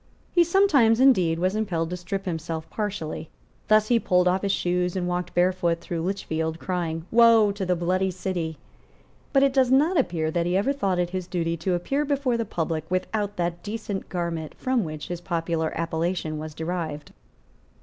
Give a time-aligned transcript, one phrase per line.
[0.31, 3.29] He sometimes, indeed, was impelled to strip himself partially.
[3.67, 7.75] Thus he pulled off his shoes and walked barefoot through Lichfield, crying, "Woe to the
[7.75, 8.57] bloody city."
[9.31, 12.35] But it does not appear that he ever thought it his duty to appear before
[12.35, 17.11] the public without that decent garment from which his popular appellation was derived.